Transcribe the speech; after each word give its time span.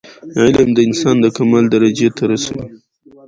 علم 0.39 0.71
انسان 0.87 1.15
د 1.21 1.25
کمال 1.37 1.65
درجي 1.73 2.07
ته 2.17 2.23
رسوي. 2.31 2.65